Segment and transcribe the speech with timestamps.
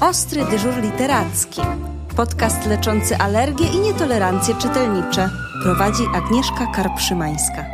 [0.00, 1.60] Ostry dyżur literacki.
[2.16, 5.30] Podcast leczący alergie i nietolerancje czytelnicze.
[5.62, 7.66] Prowadzi Agnieszka Karpszymańska.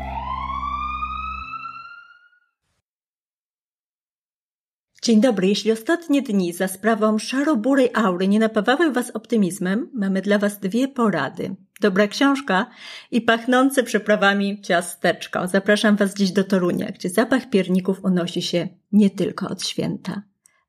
[5.02, 5.48] Dzień dobry.
[5.48, 10.88] Jeśli ostatnie dni za sprawą szaro-burej aury nie napawały Was optymizmem, mamy dla Was dwie
[10.88, 11.56] porady.
[11.80, 12.66] Dobra książka
[13.10, 15.48] i pachnące przyprawami ciasteczko.
[15.48, 20.22] Zapraszam Was dziś do Torunia, gdzie zapach pierników unosi się nie tylko od święta.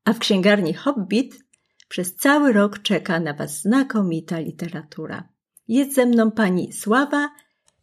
[0.04, 1.45] A w księgarni Hobbit
[1.88, 5.28] przez cały rok czeka na Was znakomita literatura.
[5.68, 7.30] Jest ze mną pani Sława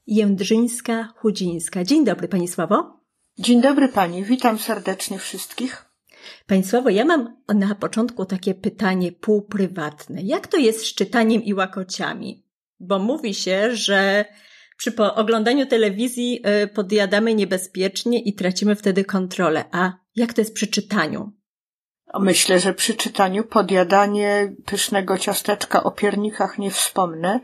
[0.08, 1.86] Jędrzyńska-Chudzińska.
[1.86, 3.00] Dzień dobry, pani Sławo.
[3.40, 5.86] Dzień dobry pani, witam serdecznie wszystkich.
[6.48, 10.22] Pani Sławo, ja mam na początku takie pytanie półprywatne.
[10.22, 12.46] Jak to jest z czytaniem i łakociami?
[12.80, 14.26] Bo mówi się, że
[14.78, 19.66] przy oglądaniu telewizji y, podjadamy niebezpiecznie i tracimy wtedy kontrolę.
[19.72, 21.32] A jak to jest przy czytaniu?
[22.20, 27.40] Myślę, że przy czytaniu podjadanie pysznego ciasteczka o piernikach nie wspomnę.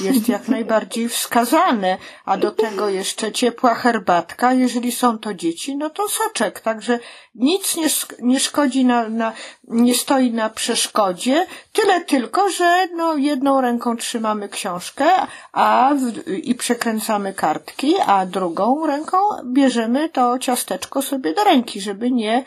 [0.00, 4.52] Jest jak najbardziej wskazane, a do tego jeszcze ciepła herbatka.
[4.52, 6.60] Jeżeli są to dzieci, no to soczek.
[6.60, 6.98] Także
[7.34, 7.86] nic nie,
[8.18, 9.32] nie szkodzi na, na,
[9.68, 11.46] nie stoi na przeszkodzie.
[11.72, 15.06] Tyle tylko, że no jedną ręką trzymamy książkę,
[15.52, 22.10] a w, i przekręcamy kartki, a drugą ręką bierzemy to ciasteczko sobie do ręki, żeby
[22.10, 22.44] nie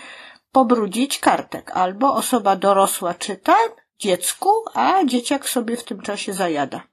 [0.54, 1.72] pobrudzić kartek.
[1.72, 3.56] Albo osoba dorosła czyta
[4.00, 6.84] dziecku, a dzieciak sobie w tym czasie zajada.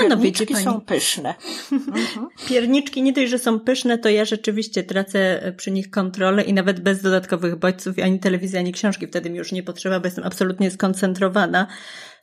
[0.00, 1.34] Pierniczki no, są pyszne.
[1.72, 2.28] Mhm.
[2.48, 6.80] Pierniczki nie dość, że są pyszne, to ja rzeczywiście tracę przy nich kontrolę i nawet
[6.80, 10.70] bez dodatkowych bodźców, ani telewizji, ani książki wtedy mi już nie potrzeba, bo jestem absolutnie
[10.70, 11.66] skoncentrowana.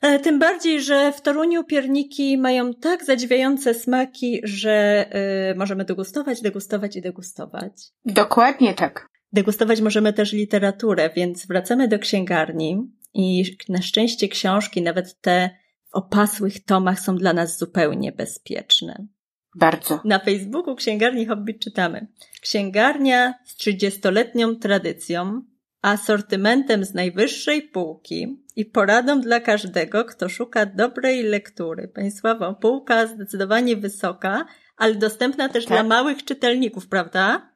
[0.02, 5.06] E, tym bardziej, że w Toruniu pierniki mają tak zadziwiające smaki, że
[5.52, 7.72] y, możemy degustować, degustować i degustować.
[8.04, 9.10] Dokładnie tak.
[9.32, 15.50] Degustować możemy też literaturę, więc wracamy do księgarni i na szczęście książki, nawet te
[15.90, 19.06] w opasłych tomach, są dla nas zupełnie bezpieczne.
[19.54, 20.00] Bardzo.
[20.04, 22.06] Na Facebooku Księgarni Hobbit czytamy.
[22.40, 25.42] Księgarnia z 30-letnią tradycją,
[25.82, 31.88] asortymentem z najwyższej półki i poradą dla każdego, kto szuka dobrej lektury.
[31.88, 34.46] Państwowo, półka zdecydowanie wysoka,
[34.76, 35.72] ale dostępna też tak.
[35.72, 37.49] dla małych czytelników, prawda?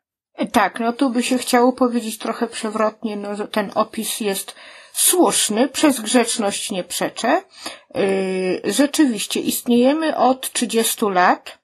[0.52, 4.54] Tak, no tu by się chciało powiedzieć trochę przewrotnie, no, ten opis jest
[4.92, 7.42] słuszny, przez grzeczność nie przeczę.
[7.94, 11.58] Yy, rzeczywiście istniejemy od 30 lat,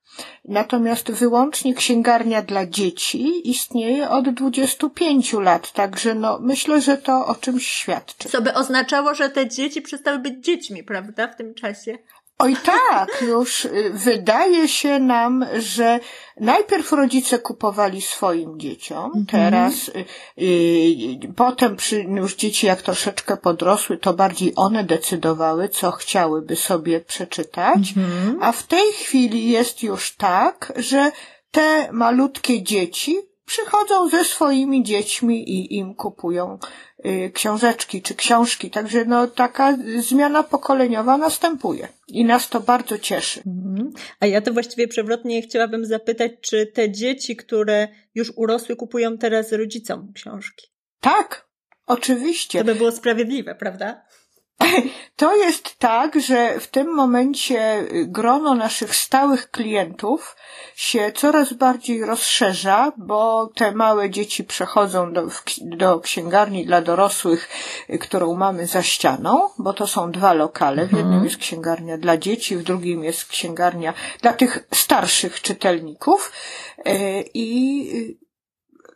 [0.44, 7.34] natomiast wyłącznie księgarnia dla dzieci istnieje od 25 lat, także no myślę, że to o
[7.34, 8.28] czymś świadczy.
[8.28, 11.98] Co by oznaczało, że te dzieci przestały być dziećmi, prawda, w tym czasie?
[12.42, 16.00] Oj tak, już y, wydaje się nam, że
[16.40, 19.26] najpierw rodzice kupowali swoim dzieciom, mhm.
[19.26, 20.04] teraz y,
[20.38, 27.00] y, potem przy, już dzieci jak troszeczkę podrosły, to bardziej one decydowały, co chciałyby sobie
[27.00, 28.38] przeczytać, mhm.
[28.42, 31.12] a w tej chwili jest już tak, że
[31.50, 36.58] te malutkie dzieci przychodzą ze swoimi dziećmi i im kupują
[37.34, 38.70] książeczki czy książki.
[38.70, 43.42] Także no, taka zmiana pokoleniowa następuje i nas to bardzo cieszy.
[43.46, 43.92] Mhm.
[44.20, 49.52] A ja to właściwie przewrotnie chciałabym zapytać, czy te dzieci, które już urosły, kupują teraz
[49.52, 50.66] rodzicom książki?
[51.00, 51.48] Tak,
[51.86, 52.58] oczywiście.
[52.58, 54.02] To by było sprawiedliwe, prawda?
[55.16, 60.36] To jest tak, że w tym momencie grono naszych stałych klientów
[60.76, 65.26] się coraz bardziej rozszerza, bo te małe dzieci przechodzą do,
[65.60, 67.48] do księgarni dla dorosłych,
[68.00, 70.86] którą mamy za ścianą, bo to są dwa lokale.
[70.86, 71.24] W jednym mhm.
[71.24, 76.32] jest księgarnia dla dzieci, w drugim jest księgarnia dla tych starszych czytelników.
[76.84, 78.20] E, I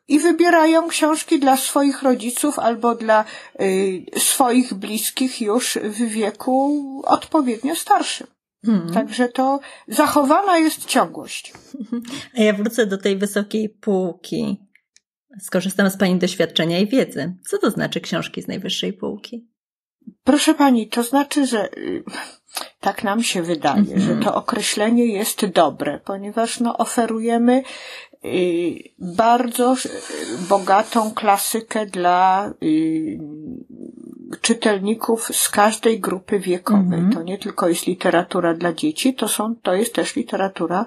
[0.08, 3.24] i wybierają książki dla swoich rodziców albo dla
[3.60, 8.26] y, swoich bliskich już w wieku odpowiednio starszym.
[8.66, 8.92] Hmm.
[8.94, 11.52] Także to zachowana jest ciągłość.
[12.38, 14.60] A ja wrócę do tej wysokiej półki.
[15.40, 17.34] Skorzystam z Pani doświadczenia i wiedzy.
[17.46, 19.48] Co to znaczy książki z najwyższej półki?
[20.24, 22.04] Proszę Pani, to znaczy, że y,
[22.80, 24.00] tak nam się wydaje, mm -hmm.
[24.00, 27.62] że to określenie jest dobre, ponieważ no, oferujemy
[28.98, 29.74] bardzo
[30.48, 33.18] bogatą klasykę dla y,
[34.40, 36.98] czytelników z każdej grupy wiekowej.
[36.98, 37.14] Mm -hmm.
[37.14, 40.86] To nie tylko jest literatura dla dzieci, to są, to jest też literatura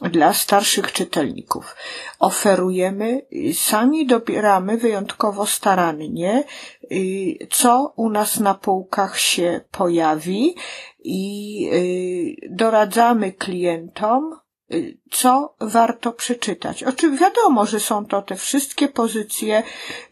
[0.00, 1.76] dla starszych czytelników.
[2.18, 6.44] Oferujemy, sami dobieramy wyjątkowo starannie,
[6.92, 10.54] y, co u nas na półkach się pojawi
[11.04, 11.70] i
[12.50, 14.43] doradzamy klientom, y,
[15.10, 16.82] co warto przeczytać.
[16.82, 19.62] Oczywiście wiadomo, że są to te wszystkie pozycje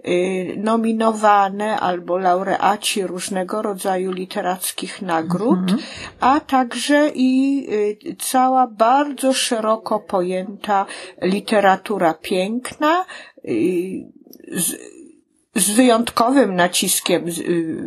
[0.07, 5.79] y, nominowane albo laureaci różnego rodzaju literackich nagród, mhm.
[6.21, 7.67] a także i
[8.11, 10.87] y, cała bardzo szeroko pojęta
[11.23, 13.05] literatura piękna,
[14.53, 14.77] z,
[15.55, 17.25] z wyjątkowym naciskiem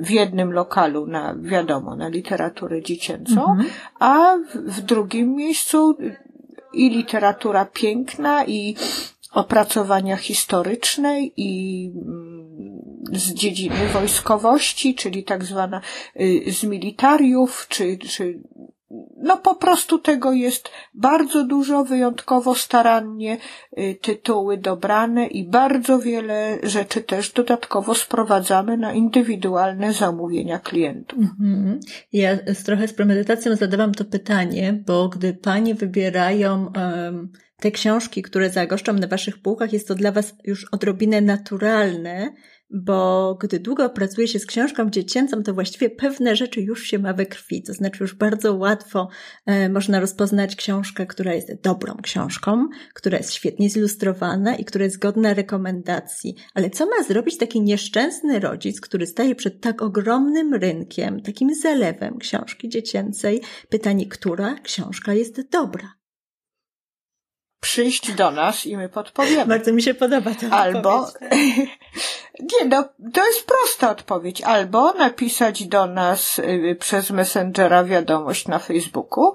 [0.01, 3.69] w jednym lokalu na, wiadomo, na literaturę dziecięcą, mhm.
[4.00, 5.98] a w drugim miejscu
[6.75, 8.75] i literatura piękna, i
[9.31, 12.45] opracowania historyczne, i mm,
[13.13, 15.81] z dziedziny wojskowości, czyli tak zwana
[16.19, 18.39] y, z militariów, czy, czy
[19.25, 23.38] no po prostu tego jest bardzo dużo, wyjątkowo starannie
[23.77, 31.19] y, tytuły dobrane i bardzo wiele rzeczy też dodatkowo sprowadzamy na indywidualne zamówienia klientów.
[31.19, 31.80] Mhm.
[32.13, 38.22] Ja z trochę z premedytacją zadawam to pytanie, bo gdy panie wybierają um, te książki,
[38.22, 42.33] które zagoszczą na waszych półkach, jest to dla was już odrobinę naturalne,
[42.69, 47.13] bo gdy długo pracuje się z książką dziecięcą, to właściwie pewne rzeczy już się ma
[47.13, 47.63] we krwi.
[47.63, 49.07] To znaczy już bardzo łatwo
[49.45, 55.00] e, można rozpoznać książkę, która jest dobrą książką, która jest świetnie zilustrowana i która jest
[55.00, 56.35] godna rekomendacji.
[56.53, 62.17] Ale co ma zrobić taki nieszczęsny rodzic, który staje przed tak ogromnym rynkiem, takim zalewem
[62.17, 63.41] książki dziecięcej?
[63.69, 65.94] Pytanie, która książka jest dobra?
[67.65, 69.45] Przyjść do nas i my podpowiemy.
[69.45, 70.56] Bardzo mi się podoba to.
[70.56, 71.07] Albo,
[72.51, 74.41] nie no, to jest prosta odpowiedź.
[74.41, 79.33] Albo napisać do nas y, przez Messengera wiadomość na Facebooku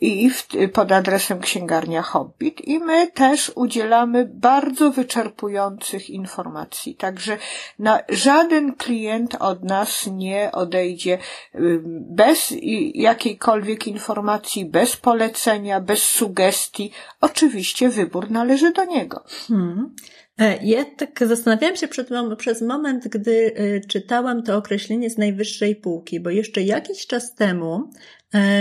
[0.00, 6.94] i w, pod adresem księgarnia Hobbit i my też udzielamy bardzo wyczerpujących informacji.
[6.94, 7.36] Także
[7.78, 11.18] na, żaden klient od nas nie odejdzie
[11.54, 11.80] y,
[12.18, 12.54] bez
[12.94, 16.92] jakiejkolwiek informacji, bez polecenia, bez sugestii.
[17.20, 19.24] Oczywiście oczywiście wybór należy do niego.
[19.48, 19.94] Hmm.
[20.38, 22.08] E, ja tak zastanawiałam się przed,
[22.38, 27.90] przez moment, gdy e, czytałam to określenie z najwyższej półki, bo jeszcze jakiś czas temu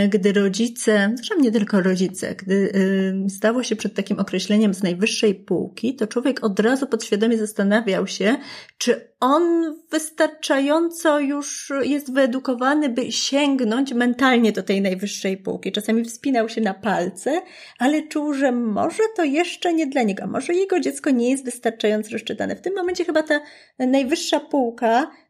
[0.09, 2.71] gdy rodzice, zresztą nie tylko rodzice, gdy
[3.29, 8.35] stało się przed takim określeniem z najwyższej półki, to człowiek od razu podświadomie zastanawiał się,
[8.77, 15.71] czy on wystarczająco już jest wyedukowany, by sięgnąć mentalnie do tej najwyższej półki.
[15.71, 17.41] Czasami wspinał się na palce,
[17.79, 22.09] ale czuł, że może to jeszcze nie dla niego, może jego dziecko nie jest wystarczająco
[22.11, 22.55] rozczytane.
[22.55, 23.39] W tym momencie chyba ta
[23.79, 25.20] najwyższa półka E,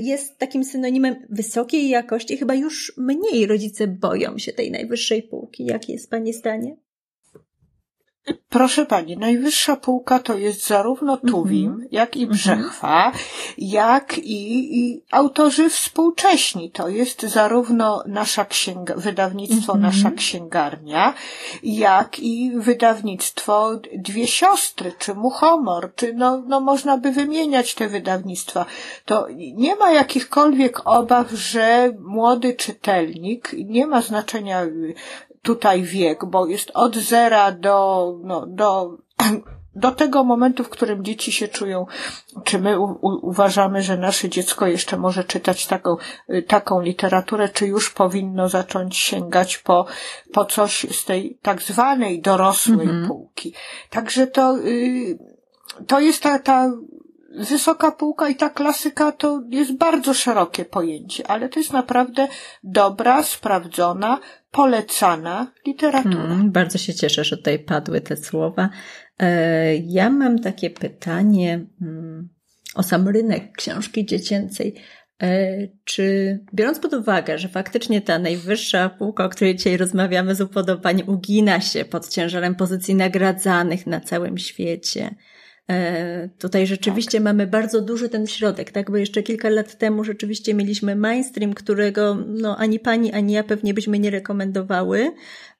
[0.00, 2.36] jest takim synonimem wysokiej jakości.
[2.36, 5.64] Chyba już mniej rodzice boją się tej najwyższej półki.
[5.64, 6.76] Jakie jest Pani zdanie?
[8.48, 11.88] Proszę pani, najwyższa półka to jest zarówno Tuwim, mm -hmm.
[11.90, 13.54] jak i Brzechwa, mm -hmm.
[13.58, 16.70] jak i, i, autorzy współcześni.
[16.70, 19.86] To jest zarówno nasza księga, wydawnictwo mm -hmm.
[19.86, 21.14] Nasza Księgarnia,
[21.62, 28.66] jak i wydawnictwo Dwie Siostry, czy Muchomor, czy no, no można by wymieniać te wydawnictwa.
[29.04, 34.66] To nie ma jakichkolwiek obaw, że młody czytelnik, nie ma znaczenia
[35.42, 38.98] tutaj wiek, bo jest od zera do, no, do,
[39.74, 41.86] do tego momentu, w którym dzieci się czują,
[42.44, 45.96] czy my u, u, uważamy, że nasze dziecko jeszcze może czytać taką,
[46.46, 49.86] taką literaturę, czy już powinno zacząć sięgać po,
[50.32, 53.08] po coś z tej tak zwanej dorosłej mhm.
[53.08, 53.54] półki.
[53.90, 55.18] Także to, y,
[55.86, 56.70] to jest ta, ta
[57.30, 62.28] wysoka półka i ta klasyka to jest bardzo szerokie pojęcie, ale to jest naprawdę
[62.64, 64.20] dobra, sprawdzona,
[64.50, 66.26] polecana literatura.
[66.26, 68.68] Hmm, bardzo się cieszę, że tutaj padły te słowa.
[69.18, 72.28] E, ja mam takie pytanie hmm,
[72.74, 74.74] o sam rynek książki dziecięcej.
[75.22, 80.40] E, czy biorąc pod uwagę, że faktycznie ta najwyższa półka, o której dzisiaj rozmawiamy z
[80.40, 85.14] upodobaniem, ugina się pod ciężarem pozycji nagradzanych na całym świecie,
[86.38, 87.24] tutaj rzeczywiście tak.
[87.24, 88.90] mamy bardzo duży ten środek, tak?
[88.90, 93.74] Bo jeszcze kilka lat temu rzeczywiście mieliśmy mainstream, którego no, ani pani, ani ja pewnie
[93.74, 95.12] byśmy nie rekomendowały.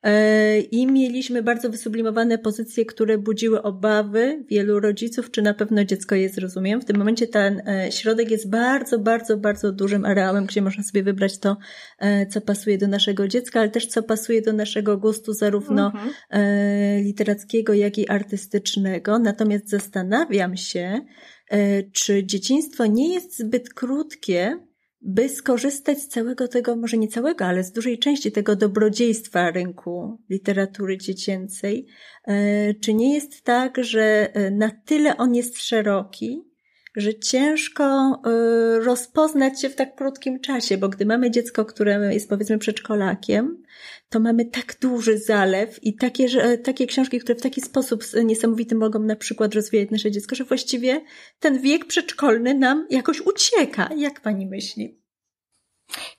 [0.03, 6.15] E, I mieliśmy bardzo wysublimowane pozycje, które budziły obawy wielu rodziców, czy na pewno dziecko
[6.15, 6.79] je zrozumie.
[6.79, 11.03] W tym momencie ten e, środek jest bardzo, bardzo, bardzo dużym areałem, gdzie można sobie
[11.03, 11.57] wybrać to,
[11.99, 17.05] e, co pasuje do naszego dziecka, ale też co pasuje do naszego gustu, zarówno mhm.
[17.05, 19.19] literackiego, jak i artystycznego.
[19.19, 21.01] Natomiast zastanawiam się,
[21.93, 24.59] czy dzieciństwo nie jest zbyt krótkie,
[25.03, 30.19] by skorzystać z całego tego, może nie całego, ale z dużej części tego dobrodziejstwa rynku
[30.31, 31.87] literatury dziecięcej,
[32.25, 36.50] e, czy nie jest tak, że e, na tyle on jest szeroki,
[36.97, 42.29] że ciężko y, rozpoznać się w tak krótkim czasie, bo gdy mamy dziecko, które jest
[42.29, 43.63] powiedzmy przedszkolakiem,
[44.09, 48.75] to mamy tak duży zalew i takie, że, takie książki, które w taki sposób niesamowity
[48.75, 51.01] mogą na przykład rozwijać nasze dziecko, że właściwie
[51.41, 53.91] ten wiek przedszkolny nam jakoś ucieka.
[53.97, 55.00] Jak pani myśli?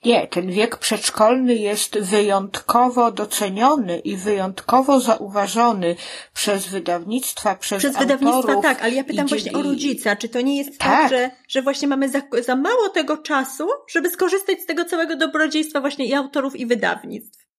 [0.04, 5.96] Nie, ten wiek przedszkolny jest wyjątkowo doceniony i wyjątkowo zauważony
[6.34, 10.16] przez wydawnictwa, przez Przez wydawnictwa, tak, ale ja pytam właśnie o rodzica.
[10.16, 11.10] Czy to nie jest tak, Tak.
[11.10, 15.80] że, że właśnie mamy za, za mało tego czasu, żeby skorzystać z tego całego dobrodziejstwa
[15.80, 17.51] właśnie i autorów, i wydawnictw?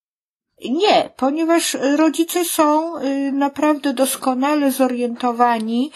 [0.62, 5.92] Nie, ponieważ rodzice są y, naprawdę doskonale zorientowani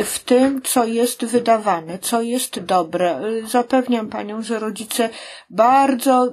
[0.00, 3.24] y, w tym, co jest wydawane, co jest dobre.
[3.24, 5.10] Y, Zapewniam panią, że rodzice
[5.50, 6.32] bardzo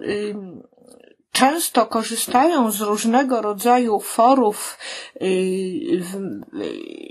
[1.32, 4.78] często korzystają z różnego rodzaju forów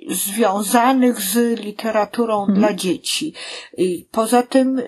[0.09, 3.35] związanych z literaturą dla dzieci.
[4.11, 4.83] Poza tym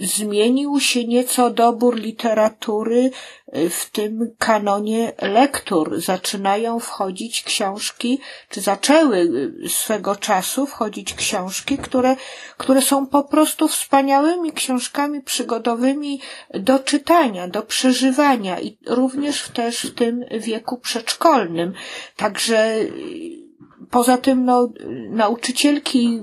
[0.00, 3.10] zmienił się nieco dobór literatury
[3.56, 6.00] y, w tym kanonie lektur.
[6.00, 9.18] Zaczynają wchodzić książki, czy zaczęły
[9.64, 12.16] y, swego czasu wchodzić książki, które,
[12.56, 16.20] które są po prostu wspaniałymi książkami przygodowymi
[16.54, 21.72] do czytania, do przeżywania i również też w tym wieku przedszkolnym.
[22.16, 23.45] Także y,
[23.90, 24.68] Poza tym, no,
[25.10, 26.22] nauczycielki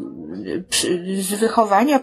[1.19, 1.99] z wychowania,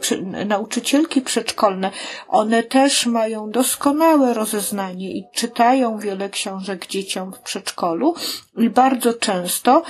[0.46, 1.90] nauczycielki przedszkolne,
[2.28, 8.14] one też mają doskonałe rozeznanie i czytają wiele książek dzieciom w przedszkolu
[8.56, 9.82] i bardzo często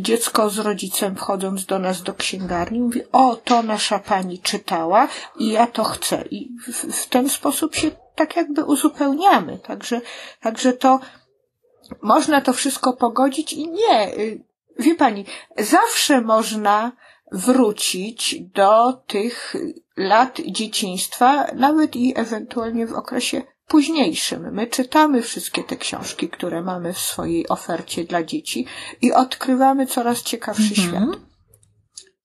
[0.00, 5.08] dziecko z rodzicem wchodząc do nas do księgarni mówi, o, to nasza pani czytała
[5.38, 6.24] i ja to chcę.
[6.30, 9.58] I w, w ten sposób się tak jakby uzupełniamy.
[9.58, 10.00] Także,
[10.40, 11.00] także to
[12.02, 14.47] można to wszystko pogodzić i nie, y,
[14.78, 15.24] wie pani,
[15.58, 16.92] zawsze można
[17.32, 19.56] wrócić do tych
[19.96, 24.54] lat dzieciństwa, nawet i ewentualnie w okresie późniejszym.
[24.54, 28.66] My czytamy wszystkie te książki, które mamy w swojej ofercie dla dzieci
[29.02, 31.27] i odkrywamy coraz ciekawszy świat.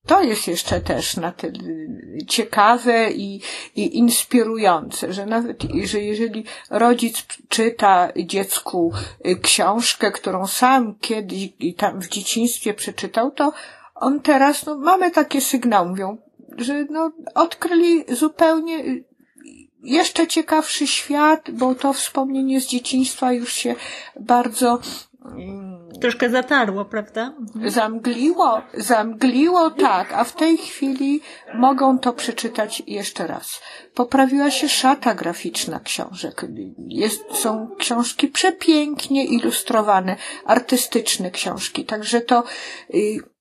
[0.08, 1.60] To jest jeszcze też na tyle
[2.28, 3.42] ciekawe i,
[3.76, 8.94] i inspirujące, że nawet, że jeżeli rodzic czyta dziecku
[9.28, 13.54] y, książkę, którą sam kiedyś tam w dzieciństwie przeczytał, to
[13.96, 16.18] on teraz, no mamy takie sygnały, mówią,
[16.58, 19.04] że no odkryli zupełnie y,
[19.84, 23.76] jeszcze ciekawszy świat, bo to wspomnienie z dzieciństwa już się
[24.20, 24.80] bardzo
[25.26, 25.73] mm,
[26.04, 27.34] Troszkę zatarło, prawda?
[27.40, 27.70] Mhm.
[27.70, 31.22] Zamgliło, zamgliło, tak, a w tej chwili
[31.54, 33.62] mogą to przeczytać jeszcze raz.
[33.94, 36.46] Poprawiła się szata graficzna książek.
[36.88, 42.44] Jest, są książki przepięknie ilustrowane, artystyczne książki, także to,
[42.94, 43.33] y,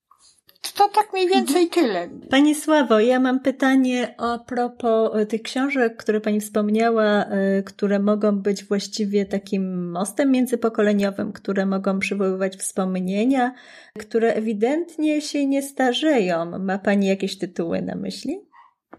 [0.71, 2.09] to tak mniej więcej tyle.
[2.31, 7.99] Pani Sławo, ja mam pytanie a propos e, tych książek, które Pani wspomniała, e, które
[7.99, 13.54] mogą być właściwie takim mostem międzypokoleniowym, które mogą przywoływać wspomnienia,
[13.99, 16.59] które ewidentnie się nie starzeją.
[16.59, 18.40] Ma Pani jakieś tytuły na myśli?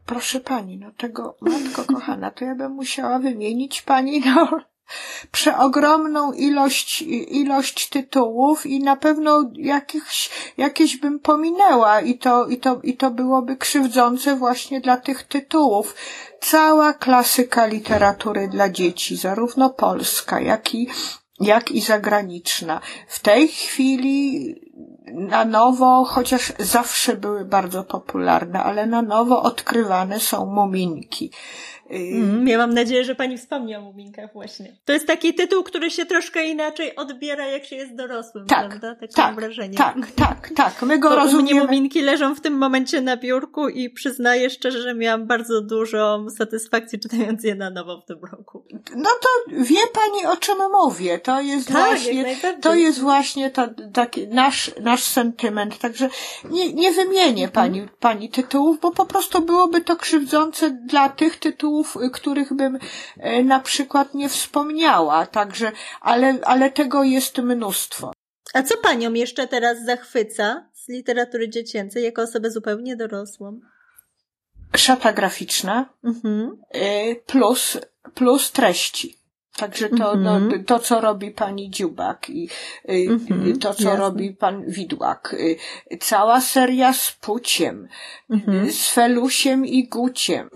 [0.06, 4.60] Proszę pani, no tego, matko kochana, to ja bym musiała wymienić pani, no,
[5.32, 12.80] przeogromną ilość, ilość tytułów i na pewno jakieś, jakieś bym pominęła i to, i to,
[12.84, 15.96] i to byłoby krzywdzące właśnie dla tych tytułów.
[16.42, 20.88] Cała klasyka literatury dla dzieci, zarówno polska, jak i,
[21.40, 22.82] jak i zagraniczna.
[23.08, 24.56] W tej chwili
[25.14, 31.32] na nowo, chociaż zawsze były bardzo popularne, ale na nowo odkrywane są muminki.
[31.92, 34.76] Y, Mm, ja mam nadzieję, że Pani wspomni o Muminkach właśnie.
[34.86, 38.96] To jest taki tytuł, który się troszkę inaczej odbiera, jak się jest dorosłym, Tak, prawda?
[38.96, 39.78] Takie tak, mam wrażenie.
[39.78, 40.82] tak, tak, tak.
[40.82, 41.62] My go Bo u mnie rozumiemy.
[41.62, 47.00] muminki leżą w tym momencie na biurku i przyznaję szczerze, że miałam bardzo dużą satysfakcję
[47.00, 48.64] czytając je na nowo w tym roku.
[48.96, 49.28] No to
[49.64, 51.20] wie pani o czym mówię.
[51.20, 55.78] To jest Tak, właśnie, to jest właśnie ta, taki nasz, nasz sentyment.
[55.80, 56.10] Także
[56.52, 61.73] nie, nie wymienię pani, pani tytułów, bo po prostu byłoby to krzywdzące dla tych tytułów,
[61.82, 62.80] y, których bym
[63.18, 65.26] e, na przykład nie wspomniała.
[65.26, 68.12] Także, ale, ale tego jest mnóstwo.
[68.54, 73.60] A co Panią jeszcze teraz zachwyca z literatury dziecięcej jako osobę zupełnie dorosłą?
[74.76, 76.58] Szata graficzna, Mhm.
[76.76, 77.78] y, plus,
[78.14, 79.23] plus treści.
[79.58, 80.64] Także to, no, Mhm.
[80.66, 82.50] to, co robi pani Dziubak i
[82.90, 83.96] y, Mhm, to, co jasne.
[84.00, 85.34] robi pan Widłak.
[85.34, 85.58] Y,
[86.02, 87.88] cała seria z Puciem,
[88.30, 88.72] Mhm.
[88.72, 90.50] z Felusiem i Guciem.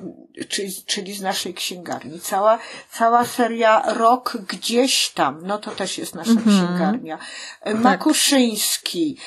[0.50, 2.20] czyli, czyli z naszej księgarni.
[2.20, 2.60] Cała,
[2.92, 7.18] cała seria Rok gdzieś tam, no to też jest nasza księgarnia.
[7.64, 7.76] Tak.
[7.80, 9.18] Makuszyński,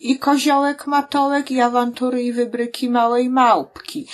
[0.00, 4.06] i koziołek matołek, i awantury i wybryki małej małpki.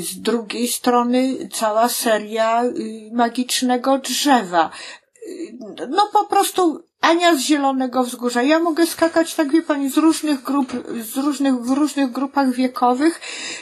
[0.00, 4.70] Z drugiej strony cała seria y, magicznego drzewa.
[5.28, 5.58] Y,
[5.88, 8.42] no po prostu Ania z Zielonego Wzgórza.
[8.42, 13.20] Ja mogę skakać, tak wie pani, z różnych grup, z różnych, w różnych grupach wiekowych,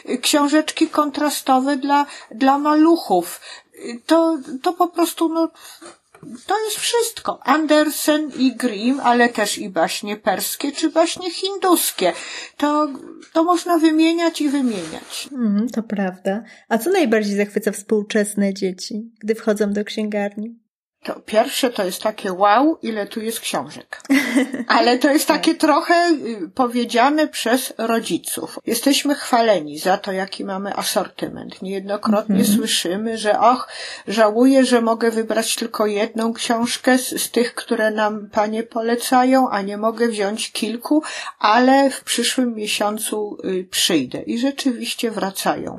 [0.08, 3.40] y, książeczki kontrastowe dla, dla maluchów.
[4.06, 5.48] To, to po prostu, no,
[6.46, 7.40] to jest wszystko.
[7.42, 12.12] Andersen i Grimm, ale też i baśnie perskie, czy baśnie hinduskie.
[12.56, 12.88] To,
[13.32, 15.28] to można wymieniać i wymieniać.
[15.32, 16.42] Mm, to prawda.
[16.68, 20.65] A co najbardziej zachwyca współczesne dzieci, gdy wchodzą do księgarni?
[21.06, 24.00] To pierwsze to jest takie wow, ile tu jest książek.
[24.78, 26.10] Ale to jest takie trochę
[26.44, 28.58] y, powiedziane przez rodziców.
[28.66, 31.62] Jesteśmy chwaleni za to, jaki mamy asortyment.
[31.62, 32.56] Niejednokrotnie mm -hmm.
[32.56, 33.68] słyszymy, że och,
[34.08, 39.62] żałuję, że mogę wybrać tylko jedną książkę z, z tych, które nam panie polecają, a
[39.62, 41.02] nie mogę wziąć kilku,
[41.38, 44.22] ale w przyszłym miesiącu y, przyjdę.
[44.22, 45.78] I rzeczywiście wracają.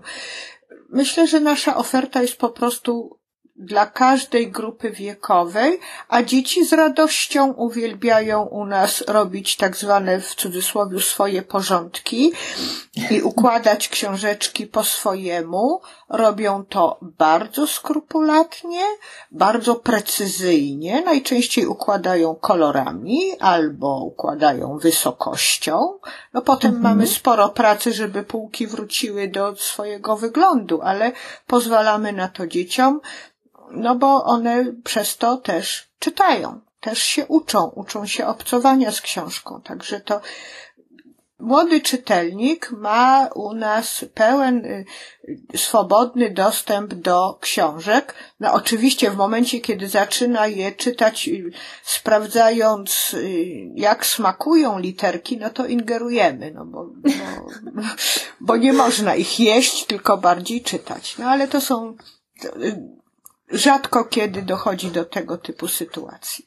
[0.89, 3.16] Myślę, że nasza oferta jest po prostu
[3.57, 10.35] dla każdej grupy wiekowej, a dzieci z radością uwielbiają u nas robić tak zwane w
[10.35, 12.31] cudzysłowie swoje porządki
[13.11, 15.81] i układać książeczki po swojemu.
[16.09, 18.81] Robią to bardzo skrupulatnie,
[19.31, 25.99] bardzo precyzyjnie, najczęściej układają kolorami albo układają wysokością.
[26.33, 26.83] No potem mhm.
[26.83, 31.11] mamy sporo pracy, żeby półki wróciły do swojego wyglądu, ale
[31.47, 33.01] pozwalamy na to dzieciom
[33.71, 39.61] no bo one przez to też czytają, też się uczą, uczą się obcowania z książką.
[39.61, 40.21] Także to
[41.39, 44.85] młody czytelnik ma u nas pełen y,
[45.55, 48.13] swobodny dostęp do książek.
[48.39, 51.51] No oczywiście w momencie, kiedy zaczyna je czytać, y,
[51.83, 56.85] sprawdzając y, jak smakują literki, no to ingerujemy, no bo,
[57.73, 57.83] bo,
[58.41, 61.17] bo nie można ich jeść, tylko bardziej czytać.
[61.17, 61.95] No ale to są
[63.51, 66.45] rzadko kiedy dochodzi do tego typu sytuacji.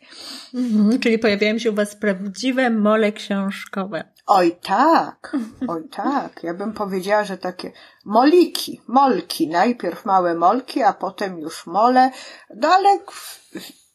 [0.55, 4.05] Mhm, czyli pojawiają się u Was prawdziwe mole książkowe.
[4.27, 5.37] Oj tak,
[5.69, 6.41] oj tak.
[6.43, 7.73] Ja bym powiedziała, że takie
[8.05, 9.49] moliki, molki.
[9.49, 12.11] Najpierw małe molki, a potem już mole.
[12.57, 12.99] No ale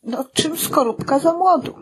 [0.04, 1.76] no, czym skorupka za młodu.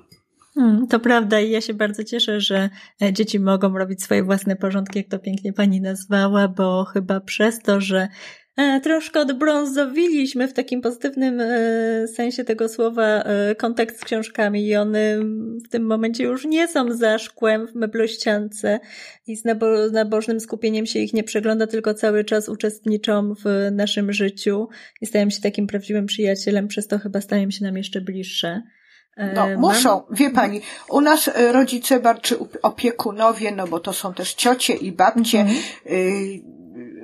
[0.55, 2.70] Hmm, to prawda i ja się bardzo cieszę, że
[3.01, 7.59] e, dzieci mogą robić swoje własne porządki, jak to pięknie pani nazwała, bo chyba przez
[7.59, 8.07] to, że
[8.83, 15.20] troszkę odbrązowiliśmy w takim pozytywnym e, sensie tego słowa e, kontakt z książkami i one
[15.66, 18.79] w tym momencie już nie są za szkłem w meblościance
[19.27, 19.44] i z
[19.92, 24.70] nabożnym skupieniem się ich nie przegląda, tylko cały czas uczestniczą w naszym życiu
[25.01, 28.61] i stają się takim prawdziwym przyjacielem, przez to chyba stają się nam jeszcze bliższe.
[29.35, 34.74] No, muszą, wie pani, u nas rodzice, czy opiekunowie, no bo to są też ciocie
[34.74, 36.52] i babcie, mm -hmm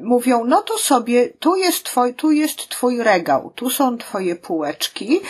[0.02, 5.22] mówią, no to sobie, tu jest twój, tu jest twój regał, tu są twoje półeczki,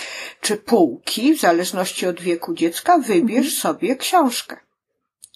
[0.42, 3.62] czy półki, w zależności od wieku dziecka, wybierz mhm.
[3.62, 4.69] sobie książkę.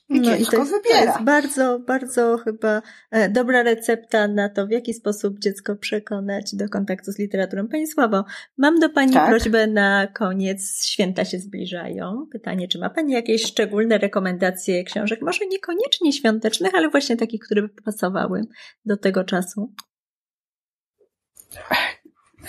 [0.10, 1.00] I no dziecko i to jest, wybiera.
[1.00, 6.56] To jest bardzo, bardzo chyba e, dobra recepta na to, w jaki sposób dziecko przekonać
[6.56, 7.68] do kontaktu z literaturą.
[7.68, 8.26] Pani Sławo,
[8.58, 9.30] mam do Pani tak?
[9.30, 10.86] prośbę na koniec.
[10.86, 12.28] Święta się zbliżają.
[12.32, 15.22] Pytanie, czy ma Pani jakieś szczególne rekomendacje książek?
[15.22, 18.42] Może niekoniecznie świątecznych, ale właśnie takich, które by pasowały
[18.86, 19.74] do tego czasu?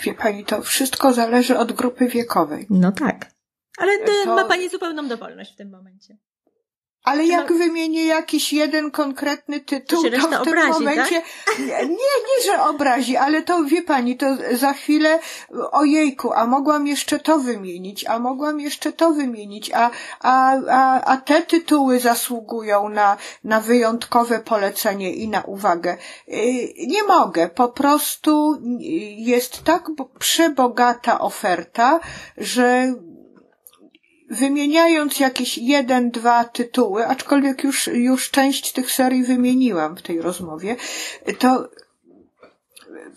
[0.03, 2.65] Wie Pani, to wszystko zależy od grupy wiekowej.
[2.69, 3.31] No tak.
[3.77, 4.35] Ale to...
[4.35, 6.17] ma Pani zupełną dowolność w tym momencie.
[7.05, 11.59] Ale jak wymienię jakiś jeden konkretny tytuł, to, to w tym obrazi, momencie, tak?
[11.59, 15.19] nie, nie, że obrazi, ale to wie pani, to za chwilę,
[15.71, 21.17] ojejku, a mogłam jeszcze to wymienić, a mogłam jeszcze to wymienić, a, a, a, a
[21.17, 25.97] te tytuły zasługują na, na wyjątkowe polecenie i na uwagę.
[26.27, 28.61] Y, nie mogę, po prostu
[29.17, 29.87] jest tak
[30.19, 31.99] przebogata oferta,
[32.37, 32.93] że
[34.39, 40.75] wymieniając jakieś jeden, dwa tytuły, aczkolwiek już, już część tych serii wymieniłam w tej rozmowie,
[41.39, 41.69] to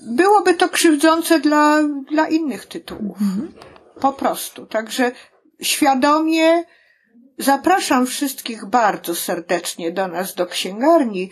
[0.01, 3.17] byłoby to krzywdzące dla, dla innych tytułów.
[3.21, 3.53] Mhm.
[4.01, 4.67] Po prostu.
[4.67, 5.13] Także
[5.63, 6.65] świadomie
[7.39, 11.31] zapraszam wszystkich bardzo serdecznie do nas do księgarni.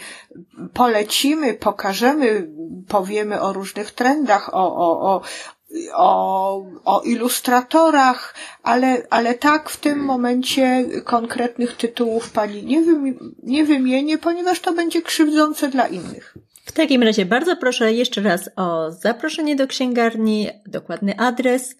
[0.75, 2.49] Polecimy, pokażemy,
[2.89, 5.21] powiemy o różnych trendach, o, o, o,
[5.95, 13.65] o, o ilustratorach, ale, ale tak w tym momencie konkretnych tytułów pani nie, wymi nie
[13.65, 16.35] wymienię, ponieważ to będzie krzywdzące dla innych.
[16.65, 21.77] W takim razie bardzo proszę jeszcze raz o zaproszenie do księgarni, dokładny adres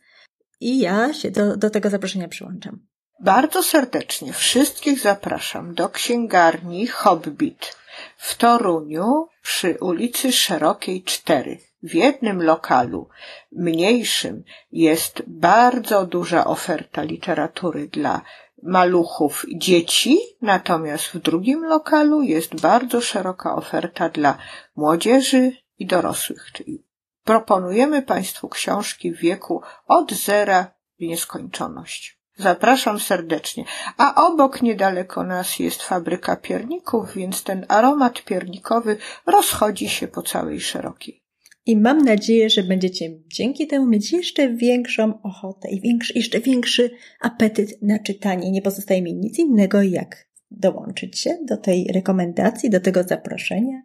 [0.61, 2.79] i ja się do, do tego zaproszenia przyłączam.
[3.21, 7.77] Bardzo serdecznie wszystkich zapraszam do księgarni Hobbit
[8.17, 11.59] w Toruniu przy ulicy Szerokiej 4.
[11.83, 13.09] W jednym lokalu,
[13.53, 18.23] mniejszym, jest bardzo duża oferta literatury dla
[18.63, 24.39] maluchów dzieci, natomiast w drugim lokalu jest bardzo szeroka oferta dla
[24.77, 26.85] młodzieży i dorosłych, czyli
[27.25, 32.17] proponujemy Państwu książki w wieku od zera w nieskończoność.
[32.39, 33.65] Zapraszam serdecznie.
[33.97, 40.61] A obok niedaleko nas jest fabryka pierników, więc ten aromat piernikowy rozchodzi się po całej
[40.61, 41.26] szerokiej.
[41.67, 46.91] I mam nadzieję, że będziecie dzięki temu mieć jeszcze większą ochotę i większy, jeszcze większy
[47.21, 48.51] apetyt na czytanie.
[48.51, 53.83] Nie pozostaje mi nic innego, jak dołączyć się do tej rekomendacji, do tego zaproszenia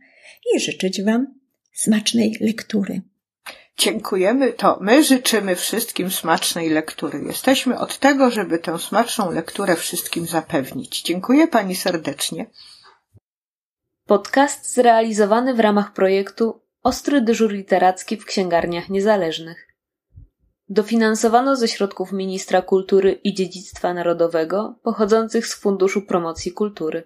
[0.56, 1.40] i życzyć Wam
[1.74, 3.02] smacznej lektury.
[3.78, 7.24] Dziękujemy, to my życzymy wszystkim smacznej lektury.
[7.28, 11.02] Jesteśmy od tego, żeby tę smaczną lekturę wszystkim zapewnić.
[11.02, 12.46] Dziękuję Pani serdecznie.
[14.06, 19.68] Podcast zrealizowany w ramach projektu Ostry dyżur literacki w księgarniach niezależnych.
[20.70, 27.04] Dofinansowano ze środków Ministra Kultury i Dziedzictwa Narodowego pochodzących z Funduszu Promocji Kultury.